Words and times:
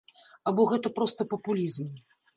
Або 0.51 0.65
гэта 0.71 0.91
проста 1.01 1.27
папулізм? 1.35 1.85